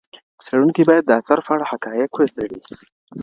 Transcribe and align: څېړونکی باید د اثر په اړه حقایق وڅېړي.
څېړونکی 0.45 0.83
باید 0.89 1.03
د 1.05 1.11
اثر 1.19 1.39
په 1.45 1.51
اړه 1.55 1.65
حقایق 1.71 2.11
وڅېړي. 2.17 2.59